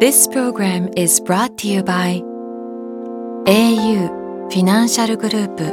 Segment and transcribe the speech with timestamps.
[0.00, 2.22] This program is brought to you by
[3.44, 4.08] au
[4.48, 5.64] フィナンシャルグループ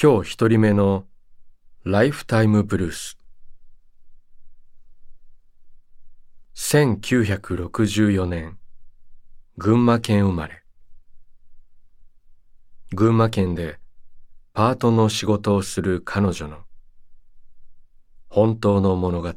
[0.00, 1.04] 今日一人目の
[1.82, 3.18] ライフタイムブルース
[6.54, 8.56] 1964年
[9.58, 10.62] 群馬県生まれ
[12.92, 13.80] 群馬県で
[14.60, 16.58] パートの仕事をする彼女の
[18.28, 19.32] 本当の物語。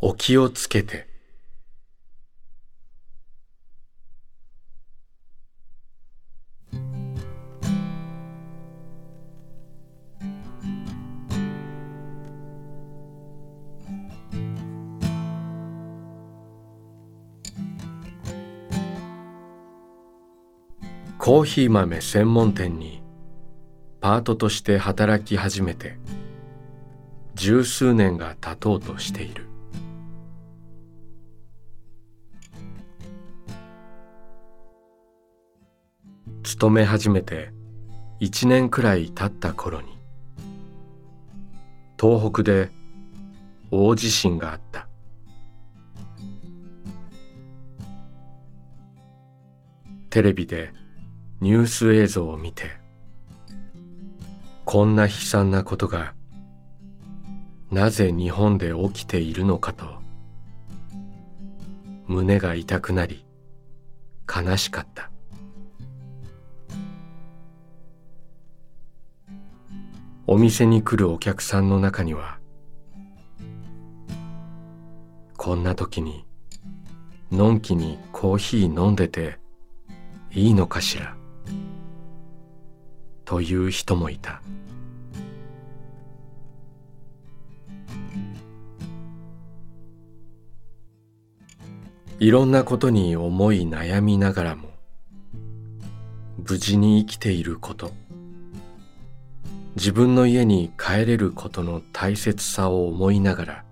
[0.00, 1.13] お気をつけて。
[21.24, 23.02] コーヒー豆専門店に
[24.02, 25.96] パートとして働き始めて
[27.34, 29.46] 十数年が経とうとしている。
[36.42, 37.54] 勤め始めて
[38.20, 39.96] 一年くらい経った頃に
[41.98, 42.70] 東北で
[43.70, 44.88] 大地震があった。
[50.10, 50.83] テレビで
[51.44, 52.70] ニュース映像を見て
[54.64, 56.14] こんな悲惨なことが
[57.70, 59.84] なぜ日本で起きているのかと
[62.06, 63.26] 胸が痛くなり
[64.26, 65.10] 悲しかった。
[70.26, 72.38] お店に来るお客さんの中には
[75.36, 76.24] こんな時に
[77.30, 79.38] のんきにコーヒー飲んでて
[80.32, 81.14] いいのかしら。
[83.24, 84.42] という人もいた。
[92.20, 94.70] いろんなことに思い悩みながらも
[96.48, 97.92] 無事に生きていること。
[99.76, 103.64] 自分の家に帰れることの大切さを思いながら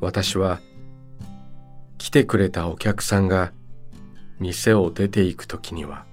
[0.00, 0.60] 私は
[1.98, 3.52] 来てくれたお客さんが
[4.40, 6.06] 店を出て行くときには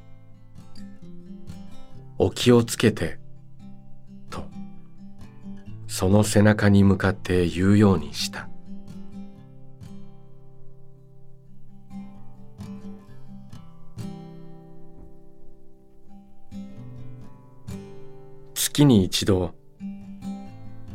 [2.18, 3.20] お気をつけて、
[4.30, 4.46] と、
[5.88, 8.48] その背中に向かって言うようにした。
[18.54, 19.54] 月に一度、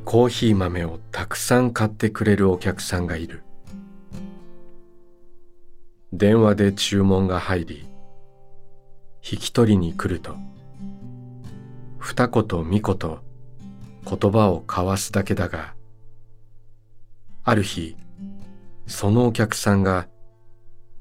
[0.04, 3.42] コーヒー豆をたくさん買ってくれるお客さんがいる。
[6.12, 7.86] 電話で注文が入り、
[9.22, 10.36] 引き取りに来ると、
[12.00, 15.74] 二言三言言葉を交わすだけだが、
[17.44, 17.94] ある日、
[18.86, 20.08] そのお客さんが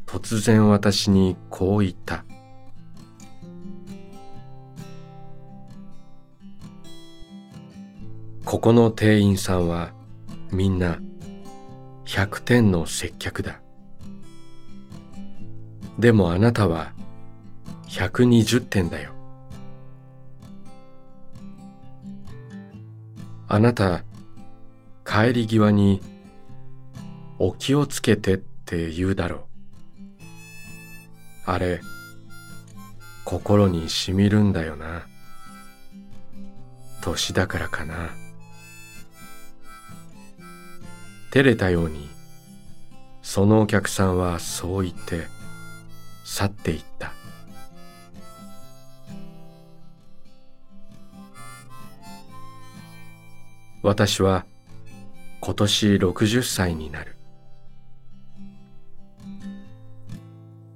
[0.05, 2.25] 突然私にこう言った。
[8.43, 9.93] ここの店員さんは
[10.51, 10.99] みんな
[12.05, 13.61] 100点の接客だ。
[15.97, 16.91] でもあなたは
[17.87, 19.18] 120点だよ。
[23.51, 24.03] あなた、
[25.03, 26.03] 帰り際に、
[27.39, 29.41] お気をつけてって言うだろう。
[31.47, 31.81] あれ、
[33.25, 35.07] 心にしみるんだよな。
[37.01, 38.11] 年だからかな。
[41.31, 42.07] 照れたように、
[43.23, 45.25] そのお客さんはそう言って
[46.23, 47.18] 去っていった。
[53.81, 54.45] 私は
[55.39, 57.15] 今年60歳になる。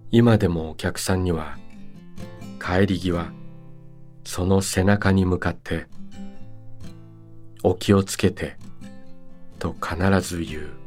[0.10, 1.58] 今でもお客さんには
[2.62, 3.32] 帰り際
[4.24, 5.88] その背中に向かって
[7.64, 8.58] お気をつけて
[9.60, 10.84] と必ず言う。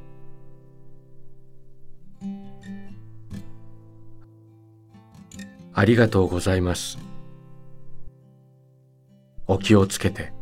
[5.75, 6.97] ありがとうございます。
[9.47, 10.36] お気をつけて。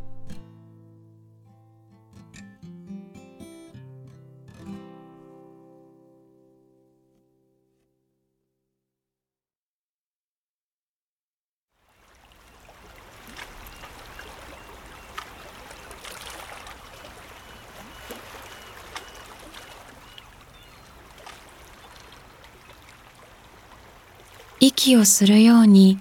[24.85, 25.99] 息をするように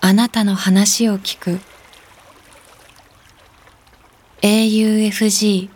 [0.00, 1.60] あなたの話を聞く。
[4.40, 5.70] AUFG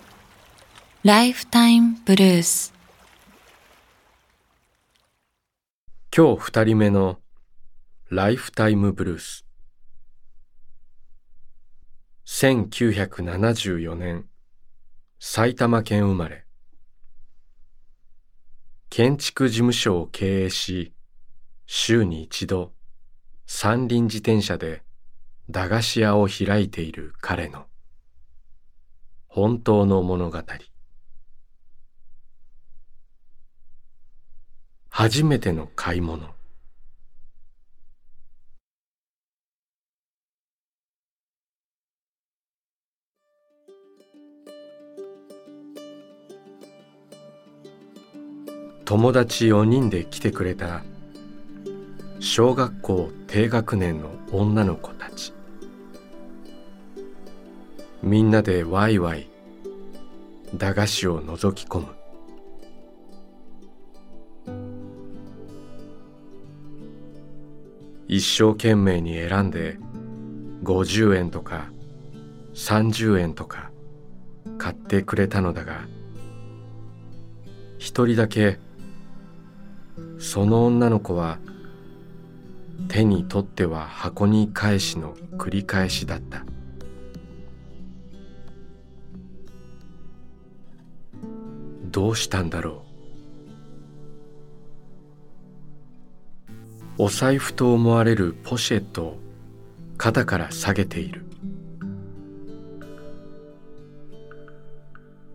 [1.05, 2.75] ライフタイムブルース
[6.13, 7.21] 今日二人目の
[8.11, 9.47] ライフタイムブルース
[12.27, 14.25] 1974年
[15.21, 16.45] 埼玉県生まれ。
[18.91, 20.96] 建築事務所を経営し
[21.67, 22.73] 週に一度
[23.47, 24.83] 三輪自転車で
[25.51, 27.67] 駄菓子屋を開いている彼の
[29.29, 30.43] 本当の物語。
[34.89, 36.31] 初めての買い物。
[48.87, 50.83] 友達4人で来てくれた
[52.19, 55.33] 小学校低学年の女の子たち。
[58.03, 59.29] みんなでワイワイ
[60.55, 61.87] 駄菓子を覗き込む。
[68.09, 69.79] 一生懸命に選んで
[70.63, 71.71] 50円とか
[72.55, 73.71] 30円とか
[74.59, 75.87] 買ってくれたのだが
[77.79, 78.59] 一人だけ
[80.19, 81.39] その女の子は
[82.89, 86.45] 手に取っては箱に返しの繰り返しだった。
[91.85, 92.85] どうしたんだろ
[96.99, 97.05] う。
[97.05, 99.19] お財布と思われるポシェットを
[99.99, 101.25] 肩から下げている。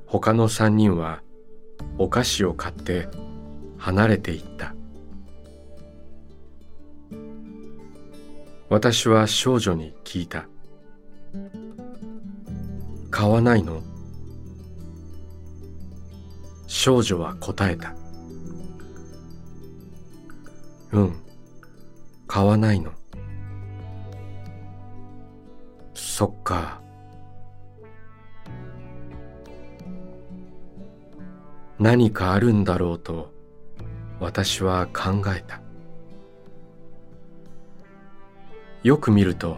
[0.05, 1.21] 他の三人は
[1.97, 3.07] お菓子を買って
[3.77, 4.75] 離れていった。
[8.71, 10.45] 私は少女に聞いた。
[13.09, 13.81] 買わないの？
[16.67, 17.93] 少女は答えた。
[20.93, 21.21] うん。
[22.27, 22.93] 買わないの。
[25.93, 26.79] そっか。
[31.77, 33.33] 何かあるんだろうと
[34.21, 35.60] 私は考えた。
[38.83, 39.57] よく見ると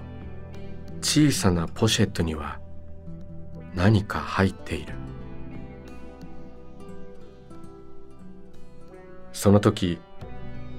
[1.01, 2.59] 小さなポシェットには
[3.73, 4.93] 何か入っている。
[9.31, 9.99] その時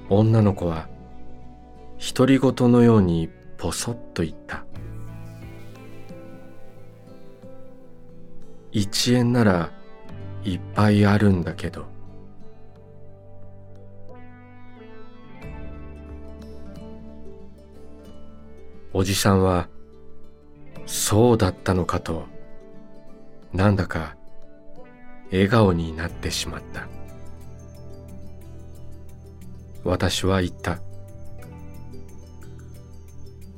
[0.09, 0.89] 女の子は
[2.17, 4.65] 独り言のようにポソッと言った。
[8.73, 9.71] 一円なら
[10.43, 11.94] いっぱいあるんだけど
[18.97, 19.69] おじさんは
[20.87, 22.27] そうだったのかと
[23.53, 24.17] なんだか
[25.33, 26.87] 笑顔になってしまった。
[29.83, 30.79] 私は言った。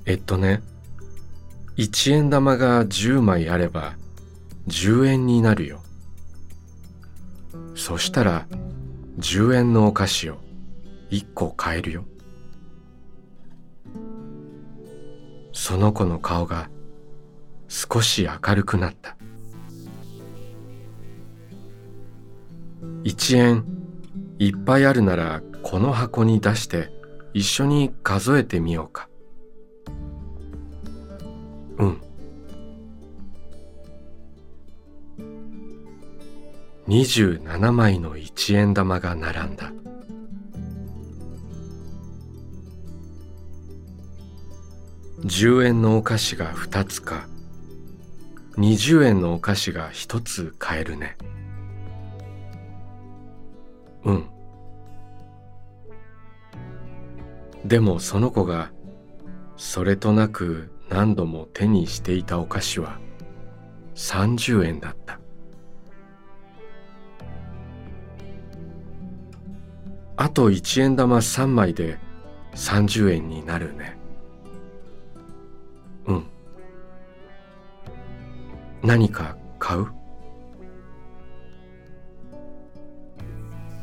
[0.06, 0.62] えっとね
[1.76, 3.94] 一円玉が10枚あれば
[4.68, 5.82] 10円になるよ。
[7.74, 8.46] そしたら
[9.18, 10.38] 10円のお菓子を
[11.10, 12.06] 1個買えるよ。
[15.58, 16.68] その子の顔が
[17.66, 19.16] 少し明るくなった。
[23.04, 23.64] 一円
[24.38, 26.90] いっぱいあるならこの箱に出して
[27.32, 29.08] 一緒に数えてみようか。
[31.78, 32.00] うん。
[36.86, 39.72] 27枚の一円玉が並んだ。
[45.26, 47.26] 10円のお菓子が2つか。
[48.58, 51.16] 20円のお菓子が1つ買えるね。
[54.04, 54.26] うん。
[57.64, 58.70] でもその子が
[59.56, 63.00] それとなく何度も手にしていたお菓子は
[63.96, 65.18] 30円だった。
[70.16, 71.98] あと1円玉3枚で
[72.54, 73.95] 30円になるね。
[78.82, 79.86] 何か買う？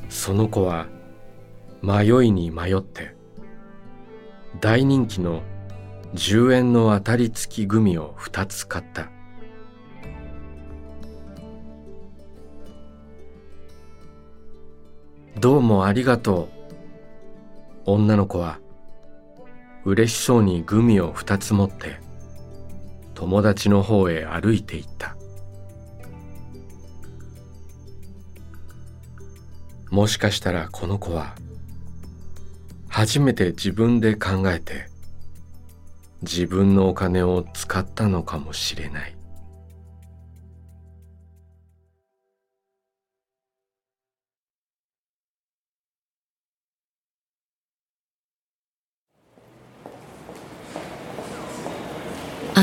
[0.09, 0.87] その子は
[1.81, 3.15] 迷いに迷って
[4.61, 5.41] 大人気の
[6.13, 9.09] 10円の当たり付きグミを2つ買った。
[15.39, 16.63] どうもありがとう。
[17.85, 18.59] 女の子は
[19.83, 21.99] 嬉しそうにグミを2つ持って
[23.15, 25.15] 友達の方へ歩いていった。
[29.89, 31.35] もしかしたらこの子は
[32.89, 34.87] 初めて自分で考えて
[36.23, 39.15] 自分のお金を使ったのかもしれない。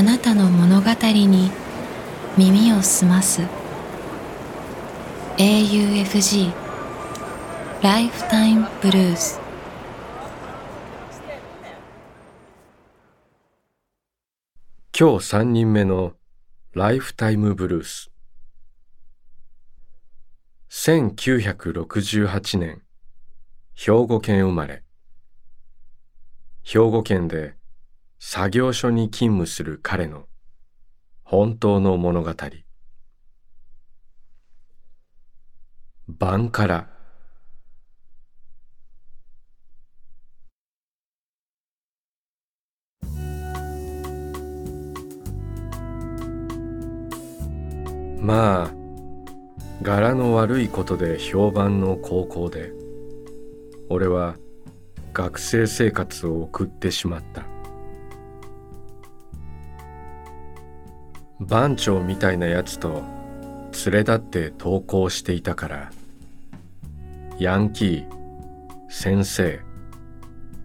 [0.01, 1.51] あなたの物語に
[2.39, 3.43] 耳を澄ます。
[5.37, 6.51] AUFG
[7.83, 9.39] ライフタイムブルース
[14.99, 16.15] 今日三人目の
[16.73, 18.11] ライフタイムブルース。
[20.71, 22.81] 1968年
[23.75, 24.83] 兵庫県生まれ。
[26.63, 27.60] 兵庫県で
[28.23, 30.27] 作業所に勤務する彼の
[31.25, 32.35] 本当の物語。
[36.07, 36.91] バンカラ
[48.21, 48.71] まあ
[49.81, 52.71] 柄の悪いことで評判の高校で
[53.89, 54.37] 俺は
[55.15, 57.60] 学生生活を送ってしまった。
[61.51, 63.03] 番長みたいなやつと
[63.85, 65.91] 連れ立って登校していたから
[67.41, 68.09] ヤンキー
[68.89, 69.59] 先生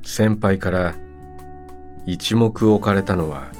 [0.04, 0.96] 先輩から
[2.06, 3.51] 一目置かれたのは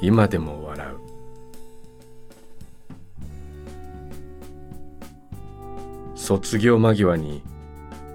[0.00, 0.98] 今でも笑う。
[6.16, 7.42] 卒業間際に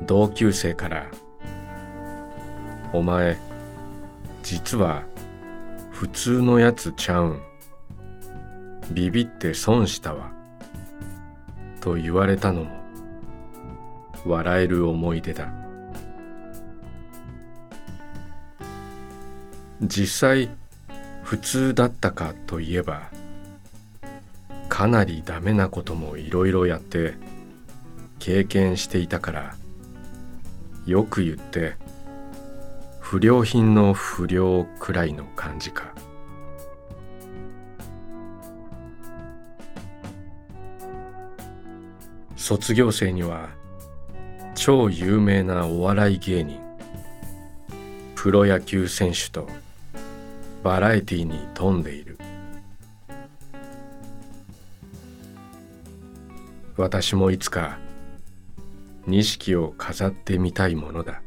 [0.06, 1.10] 同級生から
[2.92, 3.38] 「お前
[4.44, 5.04] 実は
[5.92, 7.53] 普通のやつちゃうん。
[8.92, 10.32] ビビって損したわ」
[11.82, 12.72] と言われたのも
[14.26, 15.52] 笑える思い出だ。
[19.82, 20.50] 実際
[21.24, 23.10] 普通だったかといえば
[24.70, 27.16] かなりダメなこともいろいろやって
[28.20, 29.56] 経験していたから
[30.86, 31.76] よく言って
[33.00, 35.93] 不良品の不良くらいの感じか。
[42.46, 43.52] 卒業生には
[44.54, 46.60] 超有名なお笑い芸人
[48.16, 49.48] プロ野球選手と
[50.62, 52.18] バラエティーに富んでいる。
[56.76, 57.80] 私もいつか
[59.08, 61.23] 錦を飾ってみたいものだ。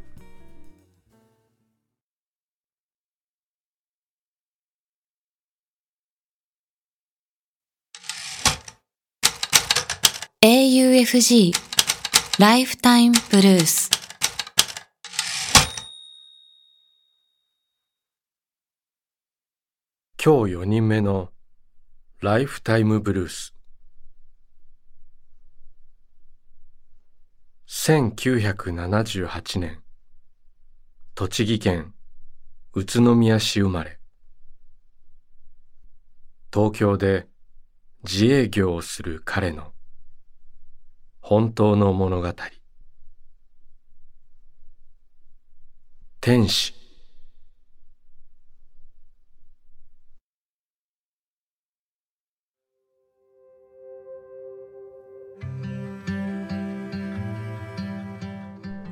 [11.07, 11.53] FG
[12.41, 13.91] ライフタイムブルース
[20.21, 21.31] 今日4人目の
[22.21, 23.55] ライフタイムブルース
[27.69, 29.81] 1978年
[31.15, 31.95] 栃木県
[32.73, 34.01] 宇都宮市生まれ。
[36.53, 37.29] 東京で
[38.03, 39.76] 自営業をする彼の
[41.29, 42.33] 本当の物語。
[46.21, 46.73] 天使。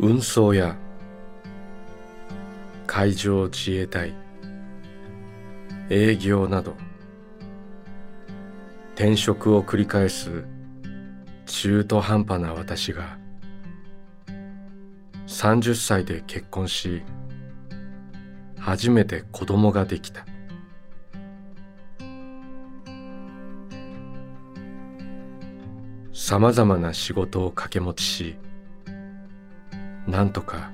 [0.01, 0.77] 運送や
[2.89, 4.13] 海上自衛隊。
[5.89, 6.75] 営業など。
[8.97, 10.45] 転職を繰り返す
[11.47, 13.19] 中途半端な私が
[15.27, 17.03] 30歳で結婚し
[18.59, 20.27] 初めて子供ができた。
[26.13, 28.37] さまざまな仕事を掛け持ちし
[30.07, 30.71] なんとか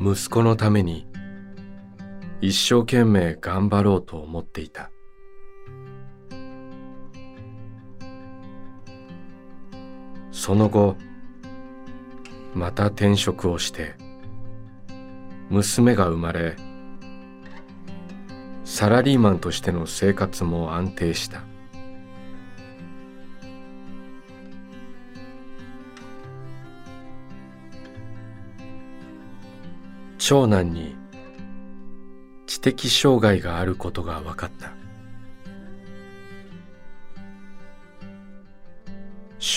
[0.00, 1.06] 息子のために
[2.40, 4.90] 一生懸命頑張ろうと思っていた。
[10.46, 10.94] その後
[12.54, 13.96] また転職をして
[15.50, 16.54] 娘が生まれ
[18.64, 21.42] サラリーマンとしての生活も安定した。
[30.18, 30.94] 長男に
[32.46, 34.85] 知的障害があることが分かった。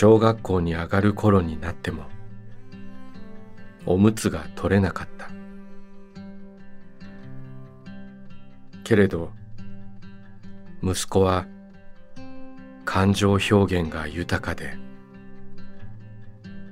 [0.01, 2.05] 小学校に上がる頃になっても
[3.85, 5.27] おむつが取れなかった。
[8.85, 9.33] けれど
[10.81, 11.47] 息子は
[12.85, 14.77] 感情表現が豊かで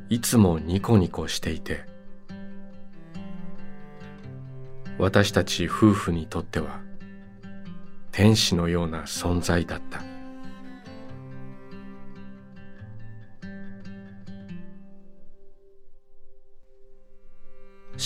[0.08, 1.82] いつもニコニコしていて
[4.98, 6.80] 私たち夫婦にとっては
[8.14, 10.17] 天使のような存在だった。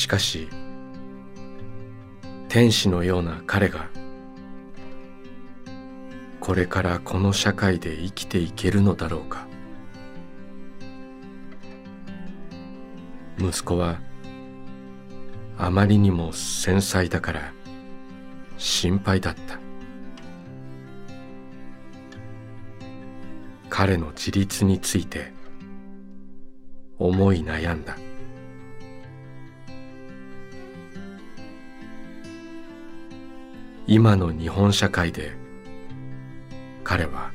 [0.01, 0.49] しかし
[2.49, 3.87] 天使のような彼が
[6.39, 9.47] これからこの社会で生きていけるのだろうか。
[13.37, 13.99] 息子は
[15.59, 17.53] あまりにも繊細だから
[18.57, 19.59] 心配だった。
[23.69, 25.31] 彼の自立について
[26.97, 27.95] 思い悩んだ。
[33.93, 35.33] 今の日本社会で
[36.81, 37.33] 彼は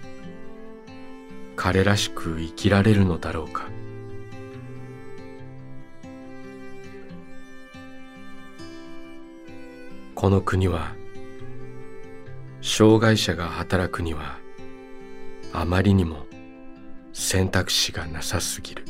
[1.54, 3.68] 彼らしく生きられるのだろうか。
[10.14, 10.94] この国は
[12.62, 14.38] 障害者が働くには
[15.52, 16.24] あまりにも
[17.12, 18.86] 選択肢がなさすぎる。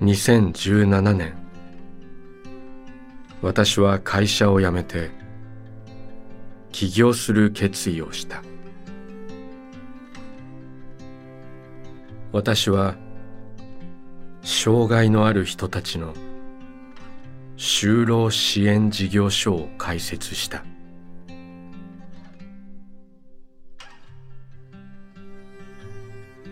[0.00, 1.39] 2017年
[3.42, 5.10] 私は会社を辞めて
[6.72, 8.42] 起業する決意をした。
[12.32, 12.96] 私は
[14.42, 16.14] 障害のある人たちの
[17.56, 20.64] 就労支援事業所を開設した。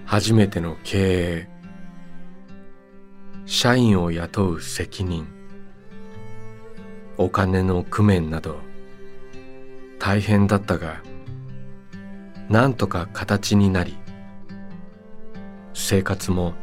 [0.05, 1.49] 初めての経営
[3.45, 5.38] 社員を雇う責任。
[7.19, 8.61] お金の工面など
[9.99, 11.03] 大変だったが
[12.49, 13.99] なんとか形になり
[15.75, 16.55] 生活も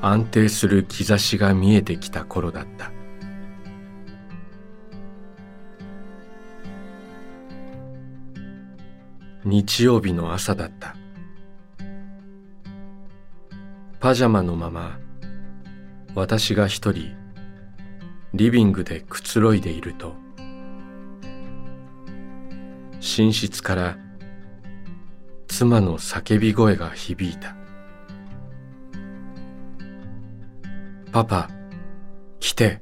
[0.00, 2.90] 安定する兆しが見えてきた頃だった。
[9.44, 10.96] 日曜日の朝だった。
[14.00, 14.98] パジャマのまま
[16.14, 17.21] 私が一人
[18.34, 20.14] リビングでくつろいでいると
[22.96, 23.96] 寝室から
[25.48, 27.56] 妻の叫び声が響いた
[31.12, 31.50] パパ、
[32.40, 32.80] 来て。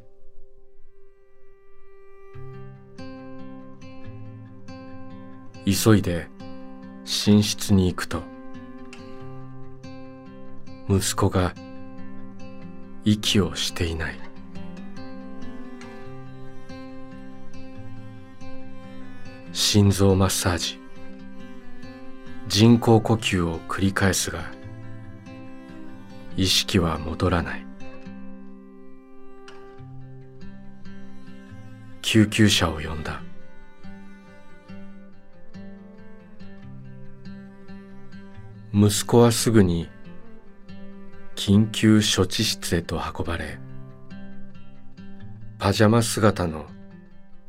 [5.67, 6.29] 急いで
[7.27, 8.23] 寝室に行くと、
[10.89, 11.55] 息子が
[13.05, 14.30] 息をしていない。
[19.63, 20.81] 心臓マッサージ、
[22.49, 24.41] 人工呼吸を繰り返すが、
[26.35, 27.67] 意識は戻らない。
[32.01, 33.23] 救急車を呼んだ
[38.73, 39.91] 息子はすぐに
[41.37, 43.59] 緊急処置室へと運ばれ
[45.59, 46.65] パジャマ姿の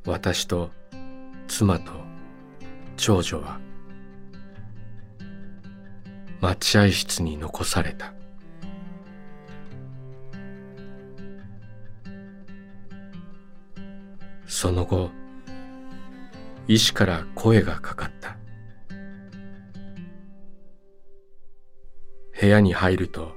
[0.06, 0.70] 私と
[1.48, 2.01] 妻と
[2.98, 3.60] 長女は
[6.42, 8.14] 待合室に残された。
[14.48, 15.10] その後
[16.68, 18.38] 医師から声がかかった。
[22.40, 23.34] 部屋に入ると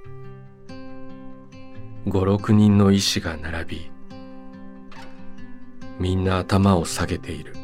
[2.07, 3.91] 五六人の医師が並び
[5.99, 7.64] みんな頭を下げている。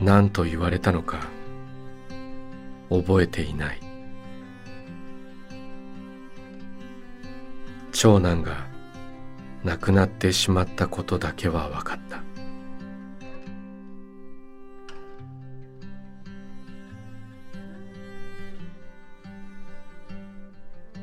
[0.00, 1.18] 何と言われたのか
[2.90, 3.80] 覚えていない。
[7.92, 8.66] 長男が
[9.62, 12.22] 亡くなってしまったことだけは分かった。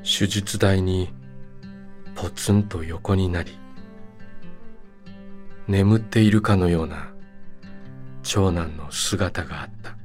[0.04, 1.12] 手術台に
[2.14, 3.58] ポツンと横になり
[5.68, 7.11] 眠っているかのような
[8.34, 9.98] 長男の姿があった。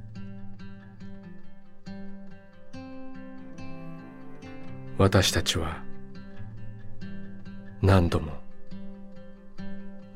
[4.98, 5.84] 私たちは
[7.80, 8.32] 何度も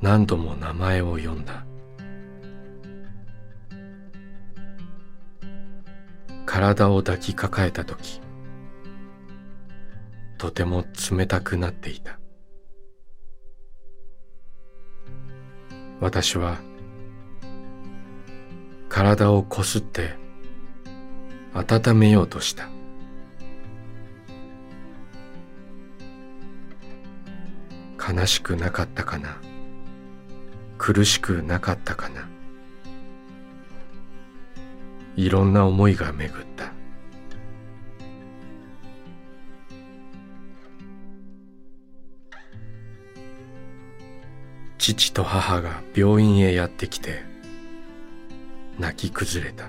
[0.03, 1.64] 何度も名前を呼んだ。
[6.46, 8.20] 体を抱きかかえた時
[10.37, 12.18] とても冷たくなっていた。
[16.01, 16.59] 私は
[19.03, 20.11] 体をこすって
[21.55, 22.69] 温めようとした。
[27.97, 29.39] 悲しくなかったかな？
[30.77, 32.29] 苦しくなかったかな？
[35.17, 36.71] いろんな思いが巡った。
[44.77, 47.30] 父と母が病院へやってきて
[48.81, 49.69] 泣き崩れた。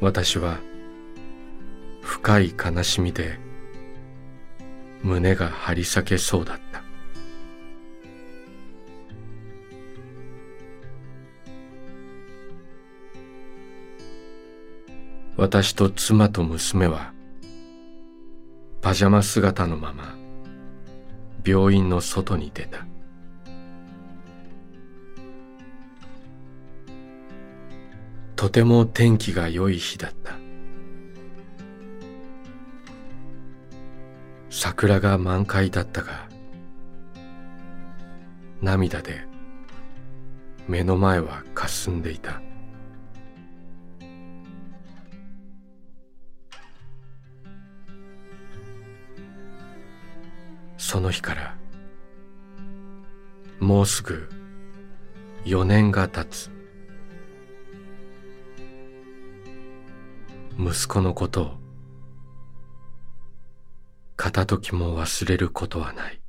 [0.00, 0.58] 私は
[2.00, 3.38] 深い悲しみで
[5.04, 6.82] 胸が張り裂けそうだった。
[15.36, 17.12] 私と妻と娘は
[18.80, 20.16] パジャマ姿のまま
[21.44, 22.84] 病院の外に出た。
[28.42, 30.34] とても天気が良い日だった。
[34.50, 36.28] 桜が満開だったが
[38.60, 39.24] 涙で
[40.66, 42.42] 目の前は霞んでいた。
[50.78, 51.54] その日から
[53.60, 54.28] もうすぐ
[55.44, 56.61] 4年が経つ。
[60.64, 61.50] 息子のことを
[64.16, 66.22] 片時も忘れることはない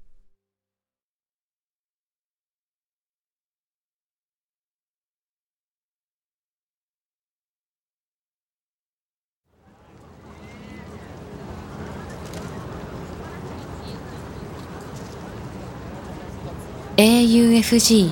[16.98, 18.12] 「AUFG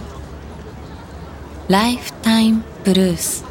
[1.68, 3.44] ライフタイムブルース」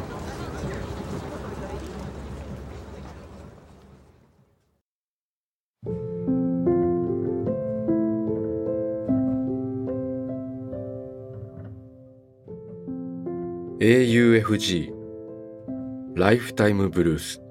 [13.81, 14.93] AUFG
[16.13, 17.41] ライフタイムブルース」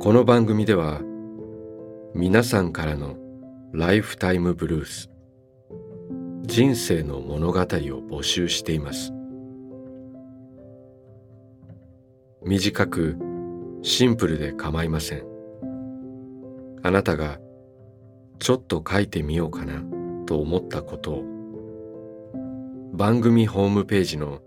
[0.00, 1.02] この番組では
[2.14, 3.18] 皆さんからの
[3.74, 5.10] ライフタイムブルース
[6.40, 9.12] 人生の物語を募集しています。
[12.42, 13.18] 短く
[13.82, 15.26] シンプルで構いません。
[16.82, 17.38] あなたが
[18.38, 19.84] ちょっと書いてみようかな
[20.24, 21.29] と思ったことを
[22.92, 24.40] 番組ホームページの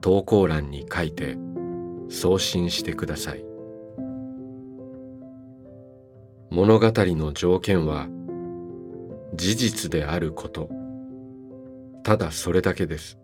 [0.00, 1.36] 投稿欄に書いて
[2.08, 3.44] 送信してください。
[6.50, 8.08] 物語の条件は
[9.34, 10.68] 事実であること。
[12.02, 13.18] ただそれだけです。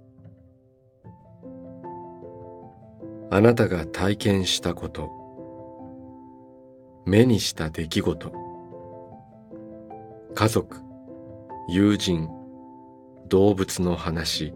[3.30, 5.10] あなたが体験したこと。
[7.06, 8.32] 目にした出来事。
[10.34, 10.76] 家族
[11.68, 12.28] 友人
[13.30, 14.52] 動物の話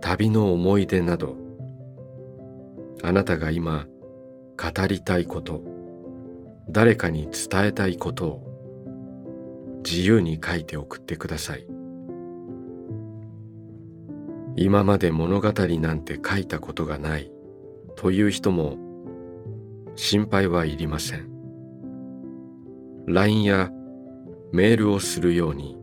[0.00, 1.36] 旅の思い出など。
[3.02, 3.86] あなたが今
[4.56, 5.62] 語りたいこと
[6.70, 11.66] 誰かに伝えたいことを自由に書いて送ってください。
[14.56, 17.30] 今まで物語なんて書いたことがない
[17.94, 18.78] という人も
[19.96, 21.28] 心配はいりません。
[23.06, 23.70] LINE や
[24.50, 25.76] メールをするように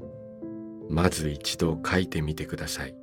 [0.89, 2.95] まず一度書いてみてください。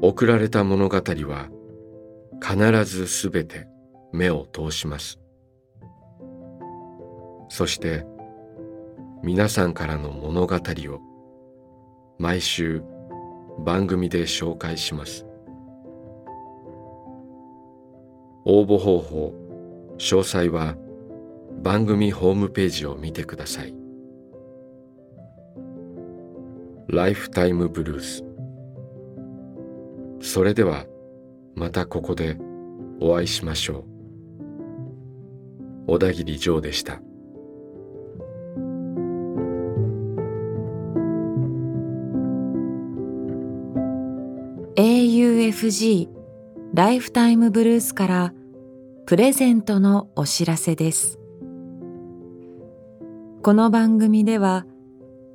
[0.00, 1.48] 送られた物語は
[2.40, 3.66] 必ずすべて
[4.12, 5.18] 目を通します。
[7.48, 8.06] そして
[9.22, 11.00] 皆さんからの物語を
[12.18, 12.82] 毎週
[13.64, 15.26] 番組で紹介します。
[18.44, 19.34] 応募方法
[19.98, 20.76] 詳細は
[21.62, 23.77] 番組ホームページを見てください。
[26.90, 28.24] ライフタイムブルース
[30.22, 30.86] それでは
[31.54, 32.38] またここで
[32.98, 33.84] お会いしましょう。
[35.86, 37.02] 小田切ジョーでした。
[44.76, 46.08] AUFG
[46.72, 48.34] ライフタイムブルースから
[49.04, 51.18] プレゼントのお知らせです。
[53.42, 54.64] この番組では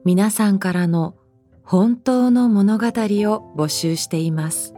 [0.03, 1.15] 皆さんからの
[1.63, 4.73] 本当の物語を募集しています。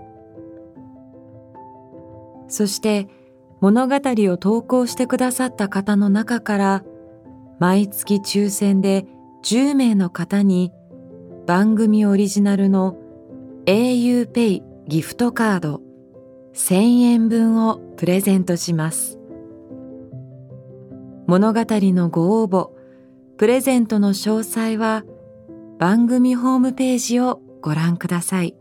[2.48, 3.08] そして
[3.60, 6.84] 物語を投稿してくださった方の中から
[7.60, 9.06] 毎月抽選で
[9.44, 10.72] 10名の方に
[11.48, 12.98] 番組オリジナルの
[13.66, 15.82] auPay ギフトカード
[16.54, 19.20] 1000円分をプレゼントします。
[21.28, 22.70] 物語のご応募、
[23.38, 25.04] プレゼントの詳細は
[25.78, 28.56] 番組ホームページをご覧ください。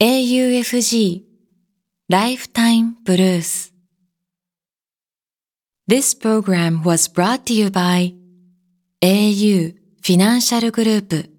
[0.00, 1.22] AUFG
[2.08, 3.72] Lifetime Blues
[5.88, 8.14] This program was brought to you by
[9.02, 11.33] AU Financial Group